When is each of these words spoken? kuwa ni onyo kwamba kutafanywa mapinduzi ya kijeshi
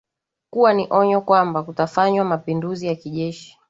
kuwa 0.53 0.71
ni 0.73 0.85
onyo 0.99 1.19
kwamba 1.21 1.63
kutafanywa 1.63 2.25
mapinduzi 2.25 2.87
ya 2.87 2.95
kijeshi 2.95 3.51